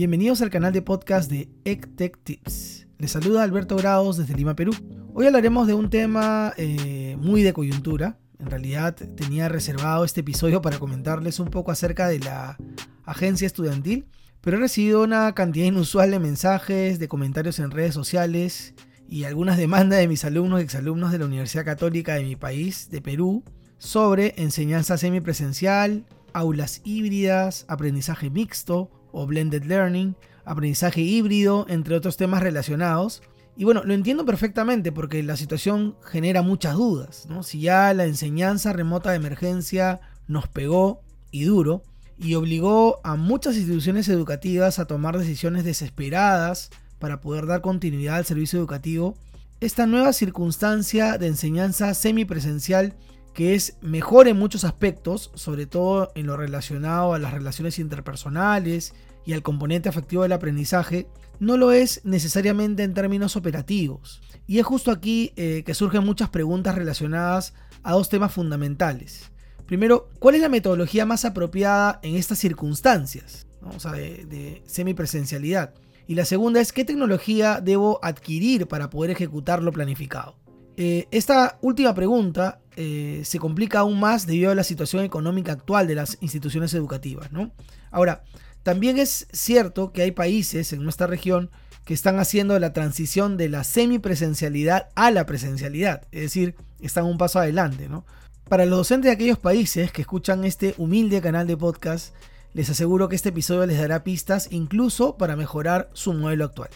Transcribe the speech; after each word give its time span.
Bienvenidos 0.00 0.40
al 0.40 0.48
canal 0.48 0.72
de 0.72 0.80
podcast 0.80 1.30
de 1.30 1.50
ECTEC 1.66 2.16
Tips. 2.24 2.86
Les 2.96 3.10
saluda 3.10 3.42
Alberto 3.42 3.76
Grados 3.76 4.16
desde 4.16 4.34
Lima, 4.34 4.56
Perú. 4.56 4.72
Hoy 5.12 5.26
hablaremos 5.26 5.66
de 5.66 5.74
un 5.74 5.90
tema 5.90 6.54
eh, 6.56 7.18
muy 7.20 7.42
de 7.42 7.52
coyuntura. 7.52 8.18
En 8.38 8.46
realidad 8.46 8.94
tenía 8.94 9.50
reservado 9.50 10.06
este 10.06 10.20
episodio 10.20 10.62
para 10.62 10.78
comentarles 10.78 11.38
un 11.38 11.48
poco 11.48 11.70
acerca 11.70 12.08
de 12.08 12.18
la 12.18 12.56
agencia 13.04 13.46
estudiantil, 13.46 14.06
pero 14.40 14.56
he 14.56 14.60
recibido 14.60 15.02
una 15.02 15.34
cantidad 15.34 15.66
inusual 15.66 16.12
de 16.12 16.18
mensajes, 16.18 16.98
de 16.98 17.06
comentarios 17.06 17.58
en 17.58 17.70
redes 17.70 17.92
sociales 17.92 18.72
y 19.06 19.24
algunas 19.24 19.58
demandas 19.58 19.98
de 19.98 20.08
mis 20.08 20.24
alumnos 20.24 20.60
y 20.60 20.64
exalumnos 20.64 21.12
de 21.12 21.18
la 21.18 21.26
Universidad 21.26 21.66
Católica 21.66 22.14
de 22.14 22.24
mi 22.24 22.36
país, 22.36 22.88
de 22.88 23.02
Perú, 23.02 23.44
sobre 23.76 24.32
enseñanza 24.38 24.96
semipresencial, 24.96 26.06
aulas 26.32 26.80
híbridas, 26.84 27.66
aprendizaje 27.68 28.30
mixto 28.30 28.90
o 29.12 29.26
blended 29.26 29.64
learning, 29.64 30.16
aprendizaje 30.44 31.00
híbrido, 31.00 31.66
entre 31.68 31.94
otros 31.94 32.16
temas 32.16 32.42
relacionados. 32.42 33.22
Y 33.56 33.64
bueno, 33.64 33.82
lo 33.84 33.94
entiendo 33.94 34.24
perfectamente 34.24 34.92
porque 34.92 35.22
la 35.22 35.36
situación 35.36 35.96
genera 36.04 36.42
muchas 36.42 36.76
dudas. 36.76 37.26
Si 37.42 37.60
ya 37.60 37.92
la 37.94 38.06
enseñanza 38.06 38.72
remota 38.72 39.10
de 39.10 39.16
emergencia 39.16 40.00
nos 40.26 40.48
pegó 40.48 41.02
y 41.30 41.44
duro 41.44 41.82
y 42.16 42.34
obligó 42.34 43.00
a 43.02 43.16
muchas 43.16 43.56
instituciones 43.56 44.08
educativas 44.08 44.78
a 44.78 44.86
tomar 44.86 45.18
decisiones 45.18 45.64
desesperadas 45.64 46.70
para 46.98 47.20
poder 47.20 47.46
dar 47.46 47.60
continuidad 47.60 48.16
al 48.16 48.26
servicio 48.26 48.58
educativo, 48.58 49.16
esta 49.60 49.86
nueva 49.86 50.12
circunstancia 50.12 51.18
de 51.18 51.26
enseñanza 51.26 51.92
semipresencial 51.94 52.94
que 53.34 53.54
es 53.54 53.76
mejor 53.80 54.28
en 54.28 54.38
muchos 54.38 54.64
aspectos, 54.64 55.30
sobre 55.34 55.66
todo 55.66 56.10
en 56.14 56.26
lo 56.26 56.36
relacionado 56.36 57.14
a 57.14 57.18
las 57.18 57.32
relaciones 57.32 57.78
interpersonales 57.78 58.94
y 59.24 59.32
al 59.32 59.42
componente 59.42 59.88
afectivo 59.88 60.22
del 60.22 60.32
aprendizaje, 60.32 61.06
no 61.38 61.56
lo 61.56 61.72
es 61.72 62.00
necesariamente 62.04 62.82
en 62.82 62.94
términos 62.94 63.36
operativos. 63.36 64.20
Y 64.46 64.58
es 64.58 64.66
justo 64.66 64.90
aquí 64.90 65.32
eh, 65.36 65.62
que 65.64 65.74
surgen 65.74 66.04
muchas 66.04 66.28
preguntas 66.28 66.74
relacionadas 66.74 67.54
a 67.82 67.92
dos 67.92 68.08
temas 68.08 68.32
fundamentales. 68.32 69.30
Primero, 69.66 70.10
¿cuál 70.18 70.34
es 70.34 70.40
la 70.40 70.48
metodología 70.48 71.06
más 71.06 71.24
apropiada 71.24 72.00
en 72.02 72.16
estas 72.16 72.38
circunstancias? 72.38 73.46
O 73.62 73.78
sea, 73.78 73.92
de, 73.92 74.24
de 74.26 74.62
semipresencialidad. 74.66 75.74
Y 76.06 76.16
la 76.16 76.24
segunda 76.24 76.60
es, 76.60 76.72
¿qué 76.72 76.84
tecnología 76.84 77.60
debo 77.60 78.00
adquirir 78.02 78.66
para 78.66 78.90
poder 78.90 79.12
ejecutar 79.12 79.62
lo 79.62 79.70
planificado? 79.70 80.36
Eh, 80.82 81.08
esta 81.10 81.58
última 81.60 81.92
pregunta 81.94 82.58
eh, 82.74 83.20
se 83.26 83.38
complica 83.38 83.80
aún 83.80 84.00
más 84.00 84.26
debido 84.26 84.50
a 84.50 84.54
la 84.54 84.64
situación 84.64 85.04
económica 85.04 85.52
actual 85.52 85.86
de 85.86 85.94
las 85.94 86.16
instituciones 86.22 86.72
educativas. 86.72 87.30
¿no? 87.32 87.52
Ahora, 87.90 88.24
también 88.62 88.98
es 88.98 89.26
cierto 89.30 89.92
que 89.92 90.00
hay 90.00 90.12
países 90.12 90.72
en 90.72 90.82
nuestra 90.82 91.06
región 91.06 91.50
que 91.84 91.92
están 91.92 92.18
haciendo 92.18 92.58
la 92.58 92.72
transición 92.72 93.36
de 93.36 93.50
la 93.50 93.62
semipresencialidad 93.62 94.88
a 94.94 95.10
la 95.10 95.26
presencialidad, 95.26 96.06
es 96.12 96.22
decir, 96.22 96.54
están 96.80 97.04
un 97.04 97.18
paso 97.18 97.40
adelante. 97.40 97.90
¿no? 97.90 98.06
Para 98.48 98.64
los 98.64 98.78
docentes 98.78 99.10
de 99.10 99.16
aquellos 99.16 99.38
países 99.38 99.92
que 99.92 100.00
escuchan 100.00 100.46
este 100.46 100.74
humilde 100.78 101.20
canal 101.20 101.46
de 101.46 101.58
podcast, 101.58 102.14
les 102.54 102.70
aseguro 102.70 103.10
que 103.10 103.16
este 103.16 103.28
episodio 103.28 103.66
les 103.66 103.76
dará 103.76 104.02
pistas 104.02 104.48
incluso 104.50 105.18
para 105.18 105.36
mejorar 105.36 105.90
su 105.92 106.14
modelo 106.14 106.46
actual. 106.46 106.70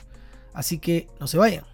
Así 0.52 0.78
que 0.78 1.08
no 1.20 1.26
se 1.26 1.38
vayan. 1.38 1.64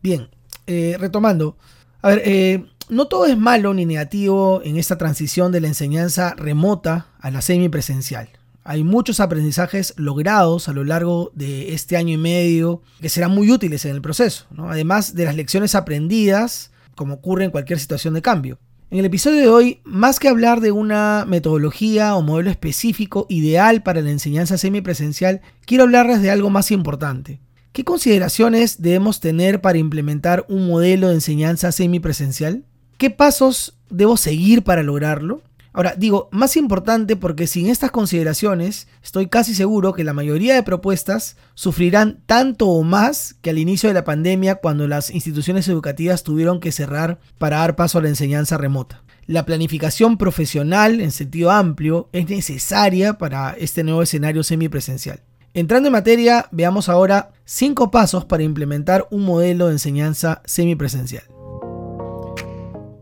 Bien, 0.00 0.30
eh, 0.72 0.96
retomando, 1.00 1.56
a 2.02 2.08
ver, 2.08 2.22
eh, 2.24 2.64
no 2.88 3.06
todo 3.06 3.26
es 3.26 3.38
malo 3.38 3.72
ni 3.74 3.86
negativo 3.86 4.62
en 4.64 4.76
esta 4.76 4.98
transición 4.98 5.52
de 5.52 5.60
la 5.60 5.68
enseñanza 5.68 6.34
remota 6.36 7.06
a 7.20 7.30
la 7.30 7.42
semipresencial. 7.42 8.28
Hay 8.64 8.84
muchos 8.84 9.20
aprendizajes 9.20 9.94
logrados 9.96 10.68
a 10.68 10.72
lo 10.72 10.84
largo 10.84 11.30
de 11.34 11.72
este 11.72 11.96
año 11.96 12.14
y 12.14 12.18
medio 12.18 12.82
que 13.00 13.08
serán 13.08 13.30
muy 13.30 13.50
útiles 13.50 13.84
en 13.84 13.94
el 13.94 14.02
proceso, 14.02 14.46
además 14.58 15.14
de 15.14 15.24
las 15.24 15.34
lecciones 15.34 15.74
aprendidas, 15.74 16.70
como 16.94 17.14
ocurre 17.14 17.44
en 17.44 17.50
cualquier 17.50 17.78
situación 17.78 18.14
de 18.14 18.22
cambio. 18.22 18.58
En 18.90 18.98
el 18.98 19.04
episodio 19.04 19.40
de 19.40 19.48
hoy, 19.48 19.80
más 19.84 20.18
que 20.18 20.28
hablar 20.28 20.60
de 20.60 20.72
una 20.72 21.24
metodología 21.26 22.16
o 22.16 22.22
modelo 22.22 22.50
específico 22.50 23.26
ideal 23.28 23.84
para 23.84 24.00
la 24.00 24.10
enseñanza 24.10 24.58
semipresencial, 24.58 25.42
quiero 25.64 25.84
hablarles 25.84 26.22
de 26.22 26.30
algo 26.30 26.50
más 26.50 26.72
importante, 26.72 27.40
¿Qué 27.72 27.84
consideraciones 27.84 28.82
debemos 28.82 29.20
tener 29.20 29.60
para 29.60 29.78
implementar 29.78 30.44
un 30.48 30.66
modelo 30.66 31.08
de 31.08 31.14
enseñanza 31.14 31.70
semipresencial? 31.70 32.64
¿Qué 32.98 33.10
pasos 33.10 33.78
debo 33.88 34.16
seguir 34.16 34.64
para 34.64 34.82
lograrlo? 34.82 35.42
Ahora, 35.72 35.94
digo, 35.96 36.28
más 36.32 36.56
importante 36.56 37.14
porque 37.14 37.46
sin 37.46 37.68
estas 37.68 37.92
consideraciones 37.92 38.88
estoy 39.04 39.28
casi 39.28 39.54
seguro 39.54 39.92
que 39.92 40.02
la 40.02 40.12
mayoría 40.12 40.54
de 40.54 40.64
propuestas 40.64 41.36
sufrirán 41.54 42.18
tanto 42.26 42.66
o 42.66 42.82
más 42.82 43.36
que 43.40 43.50
al 43.50 43.58
inicio 43.58 43.88
de 43.88 43.94
la 43.94 44.02
pandemia 44.02 44.56
cuando 44.56 44.88
las 44.88 45.10
instituciones 45.10 45.68
educativas 45.68 46.24
tuvieron 46.24 46.58
que 46.58 46.72
cerrar 46.72 47.20
para 47.38 47.58
dar 47.58 47.76
paso 47.76 47.98
a 47.98 48.02
la 48.02 48.08
enseñanza 48.08 48.58
remota. 48.58 49.04
La 49.26 49.46
planificación 49.46 50.18
profesional 50.18 51.00
en 51.00 51.12
sentido 51.12 51.52
amplio 51.52 52.08
es 52.12 52.28
necesaria 52.28 53.16
para 53.16 53.52
este 53.52 53.84
nuevo 53.84 54.02
escenario 54.02 54.42
semipresencial. 54.42 55.22
Entrando 55.52 55.88
en 55.88 55.92
materia, 55.92 56.46
veamos 56.52 56.88
ahora 56.88 57.32
5 57.44 57.90
pasos 57.90 58.24
para 58.24 58.44
implementar 58.44 59.08
un 59.10 59.24
modelo 59.24 59.66
de 59.66 59.72
enseñanza 59.72 60.42
semipresencial. 60.44 61.24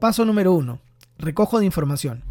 Paso 0.00 0.24
número 0.24 0.54
1. 0.54 0.80
Recojo 1.18 1.58
de 1.58 1.66
información. 1.66 2.24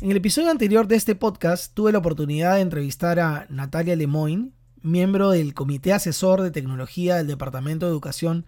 En 0.00 0.12
el 0.12 0.18
episodio 0.18 0.52
anterior 0.52 0.86
de 0.86 0.94
este 0.94 1.16
podcast 1.16 1.74
tuve 1.74 1.90
la 1.90 1.98
oportunidad 1.98 2.54
de 2.54 2.60
entrevistar 2.60 3.18
a 3.18 3.46
Natalia 3.48 3.96
Lemoyne, 3.96 4.52
miembro 4.82 5.30
del 5.30 5.52
Comité 5.52 5.92
Asesor 5.92 6.42
de 6.42 6.52
Tecnología 6.52 7.16
del 7.16 7.26
Departamento 7.26 7.86
de 7.86 7.92
Educación 7.92 8.46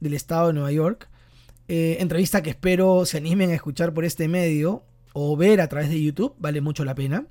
del 0.00 0.12
Estado 0.12 0.48
de 0.48 0.52
Nueva 0.52 0.72
York. 0.72 1.08
Eh, 1.68 1.96
entrevista 2.00 2.42
que 2.42 2.50
espero 2.50 3.06
se 3.06 3.16
animen 3.16 3.52
a 3.52 3.54
escuchar 3.54 3.94
por 3.94 4.04
este 4.04 4.28
medio 4.28 4.82
o 5.14 5.34
ver 5.38 5.62
a 5.62 5.68
través 5.68 5.88
de 5.88 6.02
YouTube, 6.02 6.34
vale 6.38 6.60
mucho 6.60 6.84
la 6.84 6.94
pena. 6.94 7.24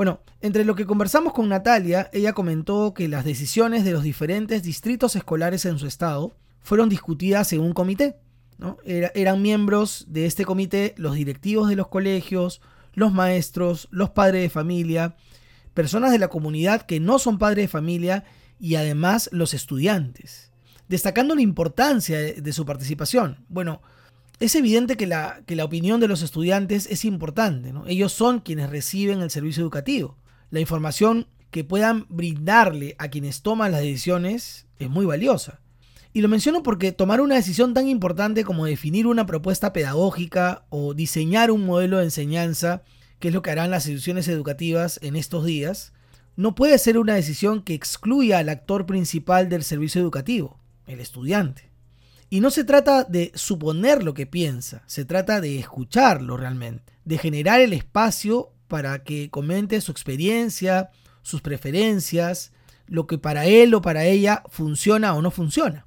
Bueno, 0.00 0.22
entre 0.40 0.64
lo 0.64 0.76
que 0.76 0.86
conversamos 0.86 1.34
con 1.34 1.50
Natalia, 1.50 2.08
ella 2.14 2.32
comentó 2.32 2.94
que 2.94 3.06
las 3.06 3.22
decisiones 3.22 3.84
de 3.84 3.92
los 3.92 4.02
diferentes 4.02 4.62
distritos 4.62 5.14
escolares 5.14 5.66
en 5.66 5.78
su 5.78 5.86
estado 5.86 6.32
fueron 6.62 6.88
discutidas 6.88 7.52
en 7.52 7.60
un 7.60 7.74
comité. 7.74 8.16
eran 8.86 9.42
miembros 9.42 10.06
de 10.08 10.24
este 10.24 10.46
comité 10.46 10.94
los 10.96 11.16
directivos 11.16 11.68
de 11.68 11.76
los 11.76 11.88
colegios, 11.88 12.62
los 12.94 13.12
maestros, 13.12 13.88
los 13.90 14.08
padres 14.08 14.40
de 14.40 14.48
familia, 14.48 15.16
personas 15.74 16.12
de 16.12 16.18
la 16.18 16.28
comunidad 16.28 16.80
que 16.80 16.98
no 16.98 17.18
son 17.18 17.36
padres 17.36 17.64
de 17.64 17.68
familia 17.68 18.24
y 18.58 18.76
además 18.76 19.28
los 19.32 19.52
estudiantes, 19.52 20.50
destacando 20.88 21.34
la 21.34 21.42
importancia 21.42 22.18
de 22.18 22.52
su 22.54 22.64
participación. 22.64 23.44
Bueno, 23.50 23.82
es 24.40 24.54
evidente 24.54 24.96
que 24.96 25.06
la, 25.06 25.42
opinión 25.62 26.00
de 26.00 26.08
los 26.08 26.22
estudiantes 26.22 26.86
es 26.90 27.04
importante. 27.04 27.74
Ellos 27.86 28.12
son 28.12 28.40
quienes 28.40 28.70
reciben 28.70 29.20
el 29.20 29.30
servicio 29.30 29.62
educativo. 29.62 30.16
La 30.50 30.60
información 30.60 31.26
que 31.50 31.62
puedan 31.62 32.06
brindarle 32.08 32.96
a 32.98 33.08
quienes 33.08 33.42
toman 33.42 33.70
las 33.70 33.82
decisiones 33.82 34.66
es 34.78 34.88
muy 34.88 35.04
valiosa. 35.04 35.60
Y 36.14 36.22
lo 36.22 36.28
menciono 36.28 36.62
porque 36.62 36.90
tomar 36.90 37.20
una 37.20 37.34
decisión 37.34 37.74
tan 37.74 37.86
importante 37.86 38.42
como 38.42 38.64
definir 38.64 39.06
una 39.06 39.26
propuesta 39.26 39.74
pedagógica 39.74 40.64
o 40.70 40.94
diseñar 40.94 41.50
un 41.50 41.66
modelo 41.66 41.98
de 41.98 42.04
enseñanza, 42.04 42.82
que 43.18 43.28
es 43.28 43.34
lo 43.34 43.42
que 43.42 43.50
harán 43.50 43.70
las 43.70 43.84
instituciones 43.86 44.26
educativas 44.26 44.98
en 45.02 45.16
estos 45.16 45.44
días, 45.44 45.92
no 46.34 46.54
puede 46.54 46.78
ser 46.78 46.96
una 46.96 47.14
decisión 47.14 47.62
que 47.62 47.74
excluya 47.74 48.38
al 48.38 48.48
actor 48.48 48.86
principal 48.86 49.50
del 49.50 49.62
servicio 49.62 50.00
educativo, 50.00 50.58
el 50.86 51.00
estudiante. 51.00 51.69
Y 52.30 52.40
no 52.40 52.50
se 52.50 52.62
trata 52.62 53.02
de 53.02 53.32
suponer 53.34 54.04
lo 54.04 54.14
que 54.14 54.24
piensa, 54.24 54.84
se 54.86 55.04
trata 55.04 55.40
de 55.40 55.58
escucharlo 55.58 56.36
realmente, 56.36 56.92
de 57.04 57.18
generar 57.18 57.60
el 57.60 57.72
espacio 57.72 58.52
para 58.68 59.02
que 59.02 59.30
comente 59.30 59.80
su 59.80 59.90
experiencia, 59.90 60.90
sus 61.22 61.42
preferencias, 61.42 62.52
lo 62.86 63.08
que 63.08 63.18
para 63.18 63.46
él 63.46 63.74
o 63.74 63.82
para 63.82 64.04
ella 64.04 64.44
funciona 64.48 65.14
o 65.14 65.22
no 65.22 65.32
funciona. 65.32 65.86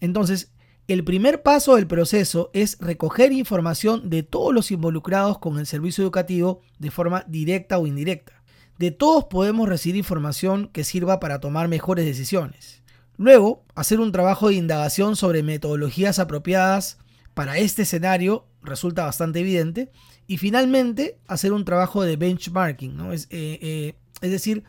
Entonces, 0.00 0.50
el 0.88 1.04
primer 1.04 1.42
paso 1.42 1.76
del 1.76 1.86
proceso 1.86 2.50
es 2.54 2.78
recoger 2.78 3.32
información 3.32 4.08
de 4.08 4.22
todos 4.22 4.54
los 4.54 4.70
involucrados 4.70 5.38
con 5.38 5.58
el 5.58 5.66
servicio 5.66 6.02
educativo 6.02 6.62
de 6.78 6.90
forma 6.90 7.24
directa 7.28 7.78
o 7.78 7.86
indirecta. 7.86 8.42
De 8.78 8.90
todos 8.90 9.24
podemos 9.24 9.68
recibir 9.68 9.96
información 9.96 10.68
que 10.68 10.84
sirva 10.84 11.20
para 11.20 11.40
tomar 11.40 11.68
mejores 11.68 12.04
decisiones. 12.04 12.83
Luego, 13.16 13.64
hacer 13.74 14.00
un 14.00 14.12
trabajo 14.12 14.48
de 14.48 14.54
indagación 14.54 15.16
sobre 15.16 15.42
metodologías 15.42 16.18
apropiadas 16.18 16.98
para 17.34 17.58
este 17.58 17.82
escenario 17.82 18.46
resulta 18.62 19.04
bastante 19.04 19.40
evidente. 19.40 19.90
Y 20.26 20.38
finalmente, 20.38 21.18
hacer 21.26 21.52
un 21.52 21.64
trabajo 21.64 22.02
de 22.02 22.16
benchmarking, 22.16 22.98
eh, 23.12 23.26
eh, 23.30 23.94
es, 24.20 24.30
decir, 24.30 24.64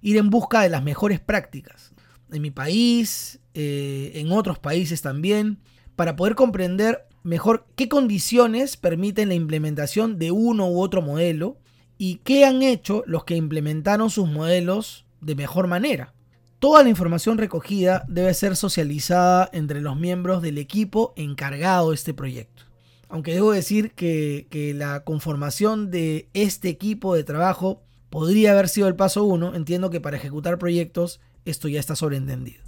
ir 0.00 0.16
en 0.16 0.30
busca 0.30 0.60
de 0.60 0.68
las 0.68 0.82
mejores 0.82 1.18
prácticas 1.18 1.92
en 2.30 2.42
mi 2.42 2.50
país, 2.50 3.40
eh, 3.54 4.12
en 4.14 4.32
otros 4.32 4.58
países 4.58 5.00
también, 5.00 5.58
para 5.96 6.14
poder 6.14 6.34
comprender 6.34 7.06
mejor 7.22 7.66
qué 7.74 7.88
condiciones 7.88 8.76
permiten 8.76 9.28
la 9.28 9.34
implementación 9.34 10.18
de 10.18 10.30
uno 10.30 10.68
u 10.68 10.80
otro 10.80 11.02
modelo 11.02 11.58
y 11.96 12.16
qué 12.16 12.44
han 12.44 12.62
hecho 12.62 13.02
los 13.06 13.24
que 13.24 13.36
implementaron 13.36 14.10
sus 14.10 14.28
modelos 14.28 15.06
de 15.20 15.34
mejor 15.34 15.66
manera. 15.66 16.14
Toda 16.58 16.82
la 16.82 16.88
información 16.88 17.38
recogida 17.38 18.04
debe 18.08 18.34
ser 18.34 18.56
socializada 18.56 19.48
entre 19.52 19.80
los 19.80 19.96
miembros 19.96 20.42
del 20.42 20.58
equipo 20.58 21.12
encargado 21.14 21.90
de 21.90 21.94
este 21.94 22.14
proyecto. 22.14 22.64
Aunque 23.08 23.32
debo 23.32 23.52
decir 23.52 23.92
que, 23.92 24.74
la 24.76 25.04
conformación 25.04 25.92
de 25.92 26.28
este 26.34 26.68
equipo 26.68 27.14
de 27.14 27.22
trabajo 27.22 27.80
podría 28.10 28.50
haber 28.52 28.68
sido 28.68 28.88
el 28.88 28.96
paso 28.96 29.22
uno, 29.22 29.54
entiendo 29.54 29.90
que 29.90 30.00
para 30.00 30.16
ejecutar 30.16 30.58
proyectos 30.58 31.20
esto 31.44 31.68
ya 31.68 31.78
está 31.78 31.94
sobreentendido. 31.94 32.60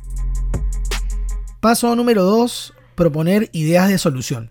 Paso 1.59 1.97
número 1.97 2.23
2, 2.23 2.75
proponer 2.95 3.51
ideas 3.53 3.89
de 3.89 3.99
solución. 3.99 4.51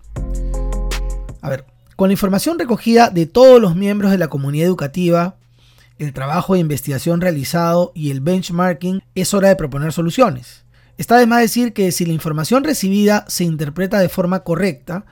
A 1.40 1.48
ver, 1.48 1.64
con 1.96 2.10
la 2.10 2.12
información 2.12 2.58
recogida 2.58 3.08
de 3.08 3.24
todos 3.24 3.58
los 3.58 3.74
miembros 3.74 4.10
de 4.10 4.18
la 4.18 4.28
comunidad 4.28 4.66
educativa, 4.66 5.36
el 6.00 6.14
trabajo 6.14 6.54
de 6.54 6.60
investigación 6.60 7.20
realizado 7.20 7.92
y 7.94 8.10
el 8.10 8.20
benchmarking, 8.20 9.02
es 9.14 9.34
hora 9.34 9.48
de 9.48 9.56
proponer 9.56 9.92
soluciones. 9.92 10.64
Está 10.96 11.18
de 11.18 11.26
más 11.26 11.40
decir 11.40 11.72
que 11.74 11.92
si 11.92 12.06
la 12.06 12.14
información 12.14 12.64
recibida 12.64 13.26
se 13.28 13.44
interpreta 13.44 13.98
de 14.00 14.08
forma 14.08 14.40
correcta, 14.40 15.04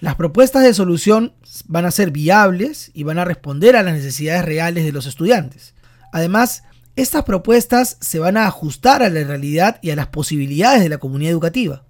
las 0.00 0.16
propuestas 0.16 0.64
de 0.64 0.74
solución 0.74 1.32
van 1.66 1.84
a 1.84 1.92
ser 1.92 2.10
viables 2.10 2.90
y 2.92 3.04
van 3.04 3.20
a 3.20 3.24
responder 3.24 3.76
a 3.76 3.84
las 3.84 3.94
necesidades 3.94 4.44
reales 4.44 4.84
de 4.84 4.90
los 4.90 5.06
estudiantes. 5.06 5.74
Además, 6.12 6.64
estas 6.96 7.22
propuestas 7.22 7.96
se 8.00 8.18
van 8.18 8.36
a 8.36 8.46
ajustar 8.46 9.04
a 9.04 9.10
la 9.10 9.22
realidad 9.22 9.78
y 9.80 9.90
a 9.90 9.96
las 9.96 10.08
posibilidades 10.08 10.82
de 10.82 10.88
la 10.88 10.98
comunidad 10.98 11.30
educativa. 11.30 11.84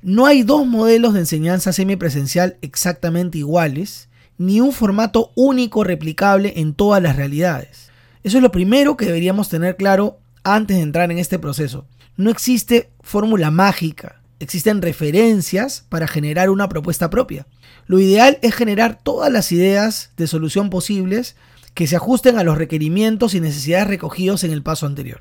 No 0.00 0.24
hay 0.24 0.44
dos 0.44 0.66
modelos 0.66 1.12
de 1.12 1.20
enseñanza 1.20 1.74
semipresencial 1.74 2.56
exactamente 2.62 3.36
iguales, 3.36 4.08
ni 4.38 4.60
un 4.62 4.72
formato 4.72 5.32
único 5.34 5.84
replicable 5.84 6.54
en 6.56 6.72
todas 6.72 7.02
las 7.02 7.16
realidades. 7.16 7.87
Eso 8.22 8.38
es 8.38 8.42
lo 8.42 8.50
primero 8.50 8.96
que 8.96 9.06
deberíamos 9.06 9.48
tener 9.48 9.76
claro 9.76 10.18
antes 10.44 10.76
de 10.76 10.82
entrar 10.82 11.10
en 11.10 11.18
este 11.18 11.38
proceso. 11.38 11.86
No 12.16 12.30
existe 12.30 12.90
fórmula 13.00 13.50
mágica, 13.50 14.20
existen 14.40 14.82
referencias 14.82 15.84
para 15.88 16.08
generar 16.08 16.50
una 16.50 16.68
propuesta 16.68 17.10
propia. 17.10 17.46
Lo 17.86 18.00
ideal 18.00 18.38
es 18.42 18.54
generar 18.54 18.98
todas 19.02 19.32
las 19.32 19.52
ideas 19.52 20.10
de 20.16 20.26
solución 20.26 20.68
posibles 20.68 21.36
que 21.74 21.86
se 21.86 21.96
ajusten 21.96 22.38
a 22.38 22.44
los 22.44 22.58
requerimientos 22.58 23.34
y 23.34 23.40
necesidades 23.40 23.86
recogidos 23.86 24.42
en 24.42 24.50
el 24.50 24.62
paso 24.62 24.86
anterior. 24.86 25.20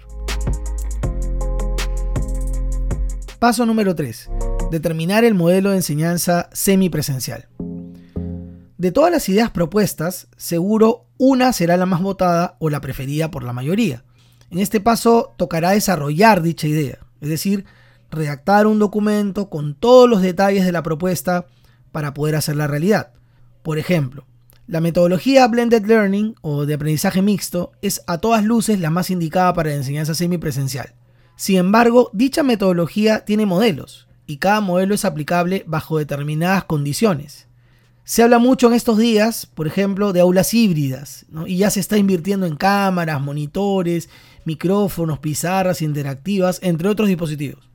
Paso 3.40 3.68
número 3.68 3.94
3. 3.94 4.30
Determinar 4.72 5.24
el 5.24 5.36
modelo 5.36 5.70
de 5.70 5.78
enseñanza 5.78 6.50
semipresencial. 6.52 7.48
De 8.78 8.92
todas 8.92 9.12
las 9.12 9.28
ideas 9.28 9.50
propuestas, 9.50 10.28
seguro 10.38 11.06
una 11.18 11.52
será 11.52 11.78
la 11.78 11.88
más 11.88 12.02
votada 12.02 12.58
o 12.60 12.70
la 12.70 12.80
preferida 12.80 13.32
por 13.32 13.44
la 13.44 13.52
mayoría. 13.52 14.04
En 14.52 14.60
este 14.60 14.80
paso 14.80 15.34
tocará 15.36 15.72
desarrollar 15.72 16.44
dicha 16.44 16.68
idea, 16.68 17.00
es 17.20 17.30
decir, 17.30 17.66
redactar 18.12 18.68
un 18.68 18.78
documento 18.78 19.50
con 19.50 19.74
todos 19.74 20.08
los 20.08 20.22
detalles 20.22 20.64
de 20.64 20.72
la 20.72 20.84
propuesta 20.84 21.48
para 21.92 22.14
poder 22.14 22.36
hacerla 22.36 22.68
realidad. 22.68 23.14
Por 23.64 23.80
ejemplo, 23.80 24.26
la 24.68 24.80
metodología 24.80 25.48
Blended 25.48 25.86
Learning 25.86 26.36
o 26.42 26.68
de 26.68 26.76
aprendizaje 26.76 27.24
mixto 27.24 27.72
es 27.82 28.04
a 28.06 28.20
todas 28.20 28.46
luces 28.46 28.80
la 28.80 28.92
más 28.92 29.10
indicada 29.10 29.54
para 29.56 29.70
la 29.70 29.78
enseñanza 29.78 30.14
semipresencial. 30.14 30.94
Sin 31.36 31.58
embargo, 31.58 32.12
dicha 32.14 32.44
metodología 32.44 33.26
tiene 33.26 33.48
modelos 33.48 34.08
y 34.28 34.38
cada 34.38 34.62
modelo 34.62 34.94
es 34.94 35.04
aplicable 35.04 35.64
bajo 35.66 35.98
determinadas 35.98 36.66
condiciones. 36.66 37.47
Se 38.08 38.24
habla 38.24 38.40
mucho 38.40 38.68
en 38.68 38.74
estos 38.74 38.98
días, 38.98 39.46
por 39.48 39.68
ejemplo, 39.68 40.14
de 40.14 40.22
aulas 40.22 40.54
híbridas, 40.54 41.26
y 41.46 41.58
ya 41.58 41.70
se 41.70 41.82
está 41.82 41.98
invirtiendo 41.98 42.46
en 42.46 42.56
cámaras, 42.56 43.20
monitores, 43.20 44.08
micrófonos, 44.46 45.20
pizarras 45.20 45.82
interactivas, 45.82 46.60
entre 46.64 46.88
otros 46.88 47.10
dispositivos. 47.10 47.70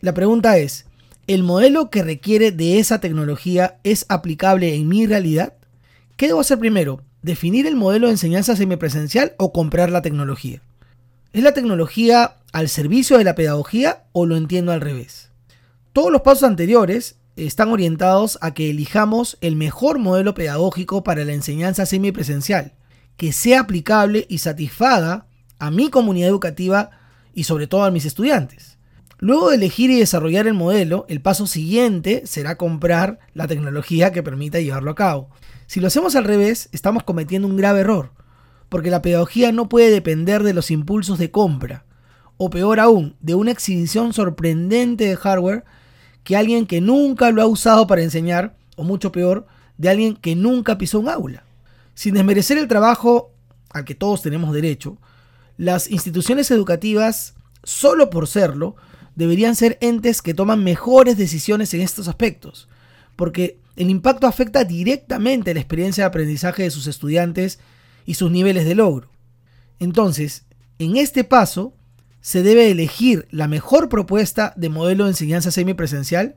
La 0.00 0.14
pregunta 0.14 0.56
es, 0.56 0.86
¿el 1.26 1.42
modelo 1.42 1.90
que 1.90 2.02
requiere 2.02 2.50
de 2.50 2.78
esa 2.78 2.98
tecnología 2.98 3.78
es 3.84 4.06
aplicable 4.08 4.74
en 4.74 4.88
mi 4.88 5.04
realidad? 5.04 5.52
¿Qué 6.16 6.28
debo 6.28 6.40
hacer 6.40 6.58
primero? 6.58 7.02
¿Definir 7.20 7.66
el 7.66 7.76
modelo 7.76 8.06
de 8.06 8.14
enseñanza 8.14 8.56
semipresencial 8.56 9.34
o 9.36 9.52
comprar 9.52 9.90
la 9.90 10.00
tecnología? 10.00 10.62
¿Es 11.34 11.42
la 11.42 11.52
tecnología 11.52 12.38
al 12.52 12.70
servicio 12.70 13.18
de 13.18 13.24
la 13.24 13.34
pedagogía 13.34 14.04
o 14.12 14.24
lo 14.24 14.38
entiendo 14.38 14.72
al 14.72 14.80
revés? 14.80 15.28
Todos 15.92 16.10
los 16.10 16.22
pasos 16.22 16.44
anteriores 16.44 17.16
están 17.36 17.70
orientados 17.70 18.38
a 18.40 18.54
que 18.54 18.70
elijamos 18.70 19.38
el 19.40 19.56
mejor 19.56 19.98
modelo 19.98 20.34
pedagógico 20.34 21.02
para 21.02 21.24
la 21.24 21.32
enseñanza 21.32 21.86
semipresencial, 21.86 22.74
que 23.16 23.32
sea 23.32 23.60
aplicable 23.60 24.26
y 24.28 24.38
satisfaga 24.38 25.26
a 25.58 25.70
mi 25.70 25.90
comunidad 25.90 26.28
educativa 26.28 26.90
y 27.32 27.44
sobre 27.44 27.66
todo 27.66 27.84
a 27.84 27.90
mis 27.90 28.04
estudiantes. 28.04 28.78
Luego 29.18 29.50
de 29.50 29.56
elegir 29.56 29.90
y 29.90 29.98
desarrollar 29.98 30.46
el 30.46 30.54
modelo, 30.54 31.06
el 31.08 31.20
paso 31.20 31.46
siguiente 31.46 32.26
será 32.26 32.56
comprar 32.56 33.20
la 33.32 33.46
tecnología 33.46 34.12
que 34.12 34.22
permita 34.22 34.60
llevarlo 34.60 34.90
a 34.90 34.96
cabo. 34.96 35.30
Si 35.66 35.80
lo 35.80 35.86
hacemos 35.86 36.14
al 36.16 36.24
revés, 36.24 36.68
estamos 36.72 37.04
cometiendo 37.04 37.48
un 37.48 37.56
grave 37.56 37.80
error, 37.80 38.12
porque 38.68 38.90
la 38.90 39.02
pedagogía 39.02 39.50
no 39.52 39.68
puede 39.68 39.90
depender 39.90 40.42
de 40.42 40.52
los 40.52 40.70
impulsos 40.70 41.18
de 41.18 41.30
compra, 41.30 41.84
o 42.36 42.50
peor 42.50 42.80
aún, 42.80 43.16
de 43.20 43.34
una 43.34 43.52
exhibición 43.52 44.12
sorprendente 44.12 45.04
de 45.06 45.16
hardware 45.16 45.64
que 46.24 46.36
alguien 46.36 46.66
que 46.66 46.80
nunca 46.80 47.30
lo 47.30 47.42
ha 47.42 47.46
usado 47.46 47.86
para 47.86 48.02
enseñar, 48.02 48.56
o 48.76 48.82
mucho 48.82 49.12
peor, 49.12 49.46
de 49.78 49.90
alguien 49.90 50.16
que 50.16 50.34
nunca 50.34 50.78
pisó 50.78 50.98
un 50.98 51.08
aula. 51.08 51.44
Sin 51.94 52.14
desmerecer 52.14 52.58
el 52.58 52.66
trabajo 52.68 53.30
al 53.70 53.84
que 53.84 53.94
todos 53.94 54.22
tenemos 54.22 54.52
derecho, 54.52 54.98
las 55.56 55.90
instituciones 55.90 56.50
educativas, 56.50 57.34
solo 57.62 58.10
por 58.10 58.26
serlo, 58.26 58.74
deberían 59.14 59.54
ser 59.54 59.78
entes 59.80 60.22
que 60.22 60.34
toman 60.34 60.64
mejores 60.64 61.16
decisiones 61.16 61.72
en 61.74 61.82
estos 61.82 62.08
aspectos, 62.08 62.68
porque 63.16 63.58
el 63.76 63.90
impacto 63.90 64.26
afecta 64.26 64.64
directamente 64.64 65.54
la 65.54 65.60
experiencia 65.60 66.04
de 66.04 66.08
aprendizaje 66.08 66.64
de 66.64 66.70
sus 66.70 66.86
estudiantes 66.86 67.60
y 68.06 68.14
sus 68.14 68.30
niveles 68.30 68.64
de 68.64 68.74
logro. 68.74 69.08
Entonces, 69.78 70.44
en 70.78 70.96
este 70.96 71.24
paso, 71.24 71.74
se 72.24 72.42
debe 72.42 72.70
elegir 72.70 73.28
la 73.30 73.48
mejor 73.48 73.90
propuesta 73.90 74.54
de 74.56 74.70
modelo 74.70 75.04
de 75.04 75.10
enseñanza 75.10 75.50
semipresencial, 75.50 76.36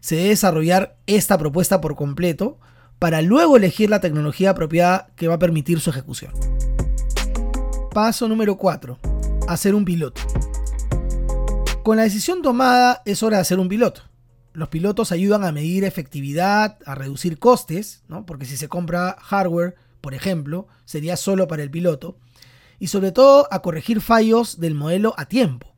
se 0.00 0.16
debe 0.16 0.30
desarrollar 0.30 0.96
esta 1.06 1.38
propuesta 1.38 1.80
por 1.80 1.94
completo 1.94 2.58
para 2.98 3.22
luego 3.22 3.56
elegir 3.56 3.90
la 3.90 4.00
tecnología 4.00 4.50
apropiada 4.50 5.06
que 5.14 5.28
va 5.28 5.34
a 5.34 5.38
permitir 5.38 5.78
su 5.78 5.90
ejecución. 5.90 6.32
Paso 7.94 8.26
número 8.26 8.56
4. 8.56 8.98
Hacer 9.46 9.76
un 9.76 9.84
piloto. 9.84 10.20
Con 11.84 11.98
la 11.98 12.02
decisión 12.02 12.42
tomada 12.42 13.00
es 13.04 13.22
hora 13.22 13.36
de 13.36 13.42
hacer 13.42 13.60
un 13.60 13.68
piloto. 13.68 14.02
Los 14.52 14.68
pilotos 14.68 15.12
ayudan 15.12 15.44
a 15.44 15.52
medir 15.52 15.84
efectividad, 15.84 16.76
a 16.84 16.96
reducir 16.96 17.38
costes, 17.38 18.02
porque 18.26 18.46
si 18.46 18.56
se 18.56 18.66
compra 18.66 19.16
hardware, 19.20 19.76
por 20.00 20.12
ejemplo, 20.12 20.66
sería 20.86 21.16
solo 21.16 21.46
para 21.46 21.62
el 21.62 21.70
piloto 21.70 22.16
y 22.80 22.88
sobre 22.88 23.12
todo 23.12 23.46
a 23.52 23.62
corregir 23.62 24.00
fallos 24.00 24.58
del 24.58 24.74
modelo 24.74 25.14
a 25.16 25.26
tiempo. 25.26 25.68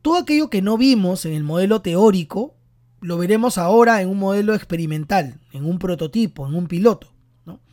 Todo 0.00 0.16
aquello 0.16 0.48
que 0.48 0.62
no 0.62 0.78
vimos 0.78 1.26
en 1.26 1.34
el 1.34 1.42
modelo 1.42 1.82
teórico 1.82 2.54
lo 3.02 3.18
veremos 3.18 3.58
ahora 3.58 4.00
en 4.00 4.08
un 4.08 4.18
modelo 4.18 4.54
experimental, 4.54 5.40
en 5.52 5.66
un 5.66 5.78
prototipo, 5.78 6.46
en 6.46 6.54
un 6.54 6.68
piloto. 6.68 7.12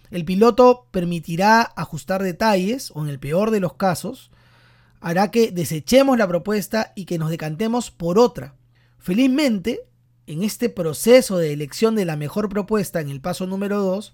El 0.10 0.24
piloto 0.24 0.88
permitirá 0.92 1.62
ajustar 1.62 2.24
detalles 2.24 2.92
o 2.96 3.04
en 3.04 3.10
el 3.10 3.20
peor 3.20 3.52
de 3.52 3.60
los 3.60 3.74
casos 3.74 4.32
hará 5.00 5.32
que 5.32 5.52
desechemos 5.52 6.18
la 6.18 6.28
propuesta 6.28 6.94
y 6.96 7.06
que 7.06 7.18
nos 7.18 7.30
decantemos 7.30 7.92
por 7.92 8.18
otra. 8.18 8.56
Felizmente, 8.98 9.82
en 10.26 10.44
este 10.44 10.70
proceso 10.70 11.38
de 11.38 11.54
elección 11.54 11.96
de 11.96 12.06
la 12.06 12.16
mejor 12.16 12.50
propuesta 12.50 13.00
en 13.00 13.10
el 13.10 13.22
paso 13.22 13.48
número 13.48 13.82
2, 13.82 14.14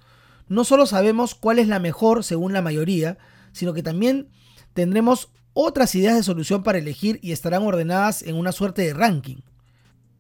no 0.50 0.64
solo 0.64 0.86
sabemos 0.86 1.36
cuál 1.36 1.60
es 1.60 1.68
la 1.68 1.80
mejor 1.80 2.24
según 2.24 2.54
la 2.54 2.62
mayoría, 2.62 3.18
sino 3.54 3.74
que 3.74 3.84
también 3.84 4.30
tendremos 4.74 5.30
otras 5.54 5.96
ideas 5.96 6.16
de 6.16 6.24
solución 6.24 6.64
para 6.64 6.80
elegir 6.80 7.20
y 7.22 7.32
estarán 7.32 7.64
ordenadas 7.64 8.24
en 8.24 8.36
una 8.36 8.52
suerte 8.52 8.82
de 8.82 8.94
ranking. 8.94 9.38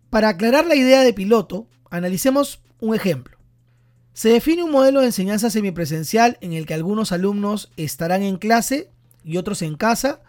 Para 0.09 0.29
aclarar 0.29 0.65
la 0.65 0.75
idea 0.75 1.01
de 1.01 1.13
piloto, 1.13 1.67
analicemos 1.89 2.61
un 2.79 2.95
ejemplo. 2.95 3.37
Se 4.13 4.29
define 4.29 4.63
un 4.63 4.71
modelo 4.71 4.99
de 4.99 5.07
enseñanza 5.07 5.49
semipresencial 5.49 6.37
en 6.41 6.53
el 6.53 6.67
que 6.67 6.75
algunos 6.75 7.11
alumnos 7.11 7.71
estarán 7.77 8.21
en 8.21 8.37
clase 8.37 8.91
y 9.23 9.37
otros 9.37 9.63
en 9.63 9.75
casa, 9.75 10.21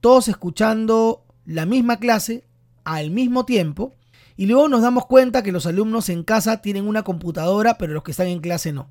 todos 0.00 0.26
escuchando 0.26 1.24
la 1.44 1.64
misma 1.64 1.98
clase 1.98 2.44
al 2.82 3.10
mismo 3.10 3.44
tiempo, 3.44 3.94
y 4.36 4.46
luego 4.46 4.68
nos 4.68 4.82
damos 4.82 5.06
cuenta 5.06 5.42
que 5.42 5.52
los 5.52 5.66
alumnos 5.66 6.08
en 6.08 6.22
casa 6.24 6.62
tienen 6.62 6.86
una 6.86 7.02
computadora, 7.02 7.78
pero 7.78 7.92
los 7.92 8.02
que 8.02 8.12
están 8.12 8.28
en 8.28 8.40
clase 8.40 8.72
no. 8.72 8.90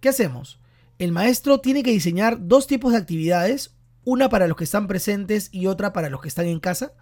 ¿Qué 0.00 0.10
hacemos? 0.10 0.58
El 0.98 1.12
maestro 1.12 1.60
tiene 1.60 1.82
que 1.82 1.90
diseñar 1.90 2.46
dos 2.46 2.66
tipos 2.66 2.92
de 2.92 2.98
actividades, 2.98 3.74
una 4.04 4.28
para 4.28 4.46
los 4.46 4.56
que 4.56 4.64
están 4.64 4.86
presentes 4.86 5.48
y 5.52 5.66
otra 5.66 5.92
para 5.92 6.08
los 6.08 6.22
que 6.22 6.28
están 6.28 6.46
en 6.46 6.60
casa. 6.60 6.92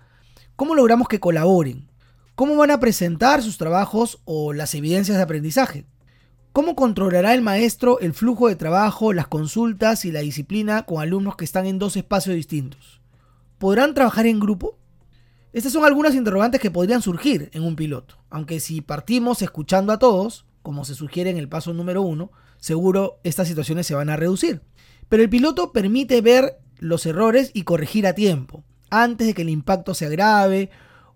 ¿Cómo 0.56 0.74
logramos 0.74 1.06
que 1.06 1.20
colaboren? 1.20 1.90
¿Cómo 2.34 2.56
van 2.56 2.72
a 2.72 2.80
presentar 2.80 3.42
sus 3.42 3.58
trabajos 3.58 4.20
o 4.24 4.52
las 4.52 4.74
evidencias 4.74 5.16
de 5.16 5.22
aprendizaje? 5.22 5.86
¿Cómo 6.52 6.74
controlará 6.74 7.34
el 7.34 7.42
maestro 7.42 8.00
el 8.00 8.14
flujo 8.14 8.48
de 8.48 8.56
trabajo, 8.56 9.12
las 9.12 9.28
consultas 9.28 10.04
y 10.04 10.12
la 10.12 10.20
disciplina 10.20 10.84
con 10.84 11.00
alumnos 11.00 11.36
que 11.36 11.44
están 11.44 11.66
en 11.66 11.78
dos 11.78 11.96
espacios 11.96 12.34
distintos? 12.34 13.00
¿Podrán 13.58 13.94
trabajar 13.94 14.26
en 14.26 14.40
grupo? 14.40 14.78
Estas 15.52 15.72
son 15.72 15.84
algunas 15.84 16.16
interrogantes 16.16 16.60
que 16.60 16.72
podrían 16.72 17.02
surgir 17.02 17.50
en 17.52 17.62
un 17.62 17.76
piloto, 17.76 18.18
aunque 18.30 18.58
si 18.58 18.80
partimos 18.80 19.40
escuchando 19.42 19.92
a 19.92 20.00
todos, 20.00 20.46
como 20.62 20.84
se 20.84 20.96
sugiere 20.96 21.30
en 21.30 21.38
el 21.38 21.48
paso 21.48 21.72
número 21.72 22.02
uno, 22.02 22.32
seguro 22.64 23.20
estas 23.24 23.46
situaciones 23.46 23.86
se 23.86 23.94
van 23.94 24.08
a 24.08 24.16
reducir. 24.16 24.62
Pero 25.10 25.22
el 25.22 25.28
piloto 25.28 25.70
permite 25.70 26.22
ver 26.22 26.56
los 26.78 27.04
errores 27.04 27.50
y 27.52 27.64
corregir 27.64 28.06
a 28.06 28.14
tiempo, 28.14 28.64
antes 28.88 29.26
de 29.26 29.34
que 29.34 29.42
el 29.42 29.50
impacto 29.50 29.92
se 29.92 30.06
agrave 30.06 30.70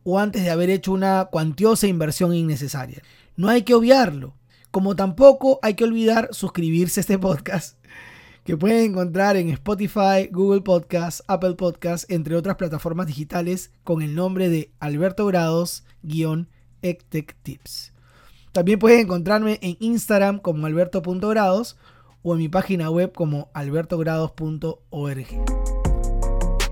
o 0.04 0.18
antes 0.18 0.42
de 0.42 0.50
haber 0.50 0.68
hecho 0.68 0.92
una 0.92 1.24
cuantiosa 1.32 1.86
inversión 1.86 2.34
innecesaria. 2.34 3.02
No 3.36 3.48
hay 3.48 3.62
que 3.62 3.72
obviarlo, 3.72 4.34
como 4.70 4.94
tampoco 4.94 5.58
hay 5.62 5.72
que 5.72 5.84
olvidar 5.84 6.28
suscribirse 6.32 7.00
a 7.00 7.02
este 7.02 7.18
podcast 7.18 7.78
que 8.44 8.58
pueden 8.58 8.90
encontrar 8.90 9.38
en 9.38 9.48
Spotify, 9.48 10.28
Google 10.30 10.60
Podcast, 10.60 11.22
Apple 11.28 11.54
Podcast, 11.54 12.10
entre 12.10 12.36
otras 12.36 12.56
plataformas 12.56 13.06
digitales 13.06 13.70
con 13.84 14.02
el 14.02 14.14
nombre 14.14 14.50
de 14.50 14.70
Alberto 14.80 15.24
Grados-Ectec 15.24 17.36
Tips. 17.42 17.92
También 18.52 18.78
pueden 18.78 19.00
encontrarme 19.00 19.58
en 19.62 19.76
Instagram 19.80 20.38
como 20.38 20.66
alberto.grados 20.66 21.76
o 22.22 22.32
en 22.32 22.38
mi 22.38 22.48
página 22.48 22.90
web 22.90 23.12
como 23.12 23.50
albertogrados.org. 23.54 25.26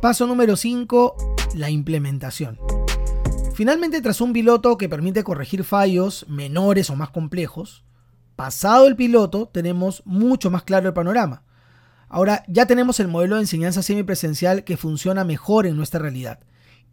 Paso 0.01 0.27
número 0.27 0.57
5, 0.57 1.17
la 1.55 1.71
implementación. 1.71 2.59
Finalmente, 3.55 4.03
tras 4.03 4.21
un 4.21 4.33
piloto 4.33 4.77
que 4.77 4.89
permite 4.89 5.25
corregir 5.25 5.65
fallos 5.65 6.27
menores 6.29 6.91
o 6.91 6.97
más 6.97 7.11
complejos, 7.11 7.85
pasado 8.37 8.87
el 8.87 8.97
piloto 8.97 9.49
tenemos 9.49 10.03
mucho 10.05 10.51
más 10.51 10.63
claro 10.63 10.89
el 10.89 10.95
panorama. 10.95 11.43
Ahora 12.09 12.45
ya 12.49 12.67
tenemos 12.67 13.01
el 13.01 13.09
modelo 13.09 13.37
de 13.37 13.43
enseñanza 13.43 13.83
semipresencial 13.83 14.65
que 14.65 14.77
funciona 14.77 15.25
mejor 15.25 15.67
en 15.67 15.77
nuestra 15.77 16.01
realidad 16.01 16.41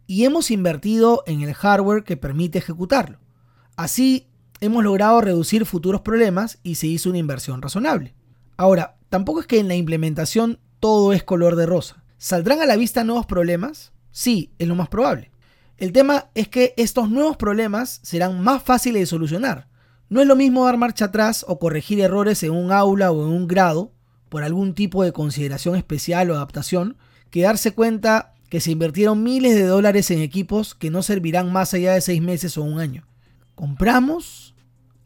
y 0.06 0.24
hemos 0.24 0.50
invertido 0.50 1.22
en 1.26 1.42
el 1.42 1.54
hardware 1.54 2.02
que 2.02 2.16
permite 2.16 2.58
ejecutarlo. 2.58 3.18
Así 3.76 4.26
hemos 4.64 4.82
logrado 4.82 5.20
reducir 5.20 5.66
futuros 5.66 6.00
problemas 6.00 6.58
y 6.62 6.76
se 6.76 6.86
hizo 6.86 7.10
una 7.10 7.18
inversión 7.18 7.62
razonable. 7.62 8.14
Ahora, 8.56 8.96
tampoco 9.08 9.40
es 9.40 9.46
que 9.46 9.58
en 9.58 9.68
la 9.68 9.74
implementación 9.74 10.58
todo 10.80 11.12
es 11.12 11.22
color 11.22 11.56
de 11.56 11.66
rosa. 11.66 12.02
¿Saldrán 12.18 12.60
a 12.60 12.66
la 12.66 12.76
vista 12.76 13.04
nuevos 13.04 13.26
problemas? 13.26 13.92
Sí, 14.10 14.52
es 14.58 14.68
lo 14.68 14.74
más 14.74 14.88
probable. 14.88 15.30
El 15.76 15.92
tema 15.92 16.30
es 16.34 16.48
que 16.48 16.72
estos 16.76 17.10
nuevos 17.10 17.36
problemas 17.36 18.00
serán 18.02 18.40
más 18.40 18.62
fáciles 18.62 19.02
de 19.02 19.06
solucionar. 19.06 19.68
No 20.08 20.20
es 20.20 20.26
lo 20.26 20.36
mismo 20.36 20.64
dar 20.64 20.78
marcha 20.78 21.06
atrás 21.06 21.44
o 21.48 21.58
corregir 21.58 22.00
errores 22.00 22.42
en 22.42 22.52
un 22.52 22.70
aula 22.70 23.10
o 23.10 23.26
en 23.26 23.32
un 23.32 23.48
grado 23.48 23.92
por 24.28 24.44
algún 24.44 24.74
tipo 24.74 25.02
de 25.02 25.12
consideración 25.12 25.76
especial 25.76 26.30
o 26.30 26.34
adaptación, 26.34 26.96
que 27.30 27.42
darse 27.42 27.72
cuenta 27.72 28.32
que 28.48 28.60
se 28.60 28.70
invirtieron 28.70 29.22
miles 29.22 29.54
de 29.54 29.66
dólares 29.66 30.10
en 30.10 30.20
equipos 30.20 30.74
que 30.74 30.90
no 30.90 31.02
servirán 31.02 31.52
más 31.52 31.74
allá 31.74 31.94
de 31.94 32.00
seis 32.00 32.22
meses 32.22 32.56
o 32.56 32.62
un 32.62 32.78
año. 32.78 33.06
¿Compramos? 33.54 34.53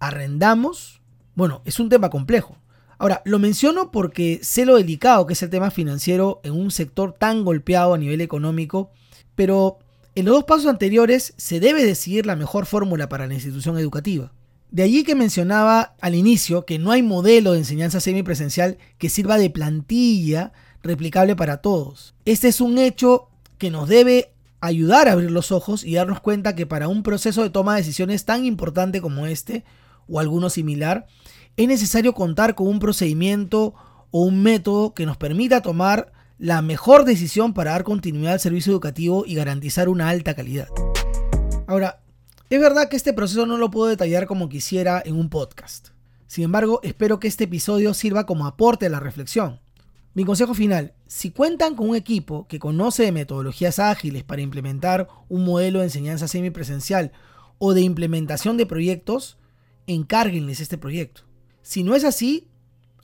¿Arrendamos? 0.01 1.01
Bueno, 1.35 1.63
es 1.65 1.81
un 1.81 1.89
tema 1.89 2.11
complejo. 2.11 2.57
Ahora, 2.99 3.23
lo 3.25 3.39
menciono 3.39 3.91
porque 3.93 4.41
sé 4.43 4.65
lo 4.65 4.77
delicado 4.77 5.27
que 5.27 5.35
es 5.35 5.43
el 5.43 5.51
tema 5.51 5.71
financiero 5.71 6.41
en 6.43 6.53
un 6.53 6.71
sector 6.71 7.13
tan 7.13 7.45
golpeado 7.45 7.95
a 7.95 7.99
nivel 7.99 8.21
económico, 8.21 8.91
pero 9.37 9.79
en 10.17 10.25
los 10.25 10.35
dos 10.35 10.45
pasos 10.45 10.67
anteriores 10.67 11.33
se 11.37 11.61
debe 11.61 11.85
decidir 11.85 12.27
la 12.27 12.35
mejor 12.35 12.67
fórmula 12.67 13.09
para 13.09 13.29
la 13.29 13.35
institución 13.35 13.79
educativa. 13.79 14.33
De 14.71 14.83
allí 14.83 15.05
que 15.05 15.15
mencionaba 15.15 15.95
al 16.01 16.15
inicio 16.17 16.67
que 16.67 16.79
no 16.79 16.91
hay 16.91 17.03
modelo 17.03 17.53
de 17.53 17.59
enseñanza 17.59 18.01
semipresencial 18.01 18.79
que 18.99 19.09
sirva 19.09 19.39
de 19.39 19.49
plantilla 19.49 20.53
replicable 20.83 21.37
para 21.37 21.59
todos. 21.59 22.15
Este 22.25 22.49
es 22.49 22.61
un 22.61 22.79
hecho 22.79 23.29
que 23.59 23.71
nos 23.71 23.89
debe 23.89 24.33
ayudar 24.61 25.09
a 25.09 25.13
abrir 25.13 25.31
los 25.31 25.53
ojos 25.53 25.85
y 25.85 25.95
darnos 25.95 26.21
cuenta 26.21 26.55
que 26.55 26.67
para 26.67 26.89
un 26.89 27.03
proceso 27.03 27.43
de 27.43 27.51
toma 27.51 27.75
de 27.75 27.83
decisiones 27.83 28.25
tan 28.25 28.45
importante 28.45 29.01
como 29.01 29.27
este, 29.27 29.65
o 30.09 30.21
alguno 30.21 30.51
similar, 30.51 31.07
es 31.57 31.69
necesario 31.69 32.15
contar 32.15 32.55
con 32.55 32.69
un 32.69 32.79
procedimiento 32.79 33.75
o 34.11 34.23
un 34.23 34.43
método 34.43 34.95
que 34.95 35.07
nos 35.07 35.17
permita 35.17 35.63
tomar 35.63 36.13
la 36.39 36.63
mejor 36.63 37.05
decisión 37.05 37.53
para 37.53 37.73
dar 37.73 37.85
continuidad 37.85 38.35
al 38.35 38.41
servicio 38.41 38.73
educativo 38.73 39.25
y 39.27 39.35
garantizar 39.35 39.89
una 39.89 40.09
alta 40.09 40.35
calidad. 40.35 40.69
Ahora, 41.67 42.01
es 42.49 42.61
verdad 42.61 42.89
que 42.89 42.97
este 42.97 43.13
proceso 43.13 43.45
no 43.45 43.59
lo 43.59 43.71
puedo 43.71 43.89
detallar 43.89 44.27
como 44.27 44.49
quisiera 44.49 45.03
en 45.05 45.17
un 45.17 45.29
podcast. 45.29 45.89
Sin 46.27 46.45
embargo, 46.45 46.81
espero 46.83 47.19
que 47.21 47.29
este 47.29 47.45
episodio 47.45 47.93
sirva 47.93 48.25
como 48.25 48.47
aporte 48.47 48.87
a 48.87 48.91
la 48.91 49.01
reflexión. 49.01 49.61
Mi 50.15 50.25
consejo 50.25 50.55
final, 50.55 50.95
si 51.07 51.31
cuentan 51.31 51.75
con 51.75 51.91
un 51.91 51.97
equipo 51.97 52.47
que 52.49 52.59
conoce 52.59 53.13
metodologías 53.13 53.79
ágiles 53.79 54.25
para 54.25 54.43
implementar 54.43 55.09
un 55.29 55.45
modelo 55.45 55.81
de 55.81 55.87
enseñanza 55.87 56.29
semipresencial 56.29 57.13
o 57.59 57.75
de 57.75 57.83
implementación 57.83 58.57
de 58.57 58.67
proyectos, 58.67 59.39
encárguenles 59.89 60.61
este 60.61 60.79
proyecto. 60.79 61.23
Si 61.63 61.83
no 61.83 61.97
es 61.97 62.05
así, 62.05 62.47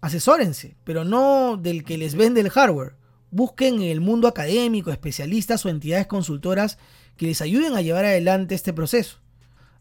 asesórense, 0.01 0.77
pero 0.85 1.05
no 1.05 1.57
del 1.57 1.83
que 1.83 1.99
les 1.99 2.15
vende 2.15 2.41
el 2.41 2.51
hardware. 2.51 2.95
Busquen 3.31 3.77
en 3.77 3.91
el 3.91 4.01
mundo 4.01 4.29
académico 4.29 4.93
especialistas 4.93 5.67
o 5.67 5.69
entidades 5.69 6.07
consultoras 6.07 6.79
que 7.17 7.27
les 7.27 7.41
ayuden 7.41 7.75
a 7.75 7.81
llevar 7.81 8.05
adelante 8.05 8.55
este 8.55 8.73
proceso. 8.73 9.19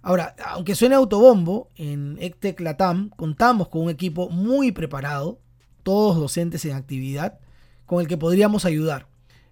Ahora, 0.02 0.36
aunque 0.46 0.76
suene 0.76 0.96
autobombo, 0.96 1.70
en 1.76 2.18
ECTEC 2.20 2.60
Latam 2.62 3.10
contamos 3.10 3.68
con 3.68 3.84
un 3.84 3.90
equipo 3.90 4.30
muy 4.30 4.72
preparado, 4.72 5.40
todos 5.84 6.18
docentes 6.18 6.66
en 6.66 6.76
actividad, 6.76 7.40
con 7.86 8.02
el 8.02 8.08
que 8.08 8.18
podríamos 8.18 8.66
ayudar. 8.66 9.08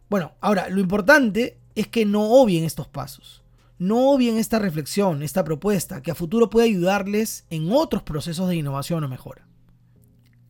Bueno, 0.10 0.34
ahora, 0.42 0.70
lo 0.70 0.82
importante 0.82 1.58
es 1.76 1.88
que 1.88 2.06
no 2.06 2.32
obvien 2.32 2.64
estos 2.64 2.88
pasos. 2.88 3.41
No 3.82 4.12
obvien 4.12 4.38
esta 4.38 4.60
reflexión, 4.60 5.24
esta 5.24 5.44
propuesta, 5.44 6.04
que 6.04 6.12
a 6.12 6.16
futuro 6.16 6.52
puede 6.52 6.68
ayudarles 6.68 7.46
en 7.50 7.72
otros 7.72 8.04
procesos 8.04 8.48
de 8.48 8.58
innovación 8.58 9.04
o 9.04 9.08
mejora. 9.08 9.48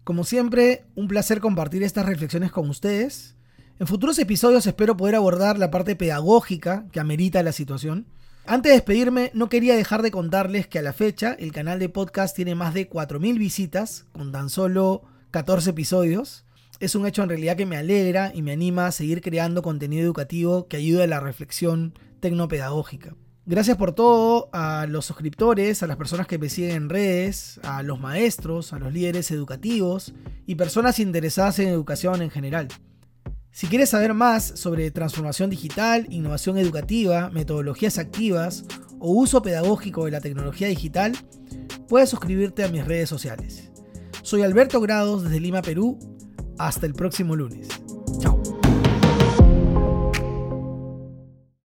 Como 0.04 0.26
siempre, 0.26 0.84
un 0.96 1.08
placer 1.08 1.40
compartir 1.40 1.82
estas 1.82 2.06
reflexiones 2.06 2.52
con 2.52 2.70
ustedes. 2.70 3.38
En 3.80 3.88
futuros 3.88 4.20
episodios 4.20 4.68
espero 4.68 4.98
poder 4.98 5.16
abordar 5.16 5.58
la 5.58 5.72
parte 5.72 5.96
pedagógica 5.96 6.88
que 6.92 7.00
amerita 7.00 7.42
la 7.42 7.54
situación 7.54 8.06
antes 8.46 8.72
de 8.72 8.78
despedirme, 8.78 9.30
no 9.36 9.50
quería 9.50 9.76
dejar 9.76 10.02
de 10.02 10.10
contarles 10.10 10.68
que 10.68 10.80
a 10.80 10.82
la 10.82 10.94
fecha 10.94 11.34
el 11.40 11.52
canal 11.52 11.80
de 11.80 11.90
podcast 11.90 12.36
tiene 12.36 12.56
más 12.56 12.74
de 12.74 12.90
4.000 12.90 13.38
visitas 13.38 14.06
con 14.14 14.32
tan 14.32 14.50
solo 14.50 15.04
14 15.30 15.70
episodios. 15.70 16.44
Es 16.80 16.96
un 16.96 17.06
hecho 17.06 17.22
en 17.22 17.30
realidad 17.30 17.56
que 17.56 17.68
me 17.68 17.78
alegra 17.78 18.32
y 18.34 18.42
me 18.42 18.52
anima 18.52 18.88
a 18.88 18.92
seguir 18.92 19.22
creando 19.22 19.62
contenido 19.62 20.04
educativo 20.04 20.68
que 20.68 20.78
ayude 20.78 21.04
a 21.04 21.08
la 21.08 21.20
reflexión 21.20 21.94
tecnopedagógica. 22.22 23.16
Gracias 23.46 23.76
por 23.76 23.94
todo 23.94 24.50
a 24.54 24.86
los 24.88 25.06
suscriptores, 25.06 25.82
a 25.82 25.88
las 25.88 25.98
personas 25.98 26.28
que 26.28 26.38
me 26.38 26.48
siguen 26.48 26.76
en 26.76 26.90
redes, 26.90 27.60
a 27.64 27.82
los 27.82 28.00
maestros, 28.00 28.72
a 28.72 28.80
los 28.80 28.94
líderes 28.94 29.32
educativos 29.32 30.14
y 30.46 30.56
personas 30.56 31.00
interesadas 31.00 31.58
en 31.60 31.70
educación 31.70 32.22
en 32.22 32.30
general. 32.30 32.68
Si 33.52 33.68
quieres 33.68 33.90
saber 33.90 34.14
más 34.14 34.46
sobre 34.46 34.92
transformación 34.92 35.50
digital, 35.50 36.08
innovación 36.10 36.58
educativa, 36.58 37.30
metodologías 37.32 37.98
activas 37.98 38.64
o 39.00 39.12
uso 39.12 39.42
pedagógico 39.42 40.06
de 40.06 40.12
la 40.12 40.22
tecnología 40.22 40.68
digital, 40.68 41.14
puedes 41.90 42.10
suscribirte 42.10 42.64
a 42.64 42.70
mis 42.70 42.86
redes 42.86 43.10
sociales. 43.10 43.72
Soy 44.22 44.44
Alberto 44.44 44.80
Grados 44.80 45.24
desde 45.24 45.40
Lima, 45.40 45.62
Perú. 45.62 45.98
Hasta 46.58 46.86
el 46.86 46.94
próximo 46.94 47.36
lunes. 47.36 47.81